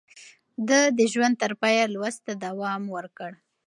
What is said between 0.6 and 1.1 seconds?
ده د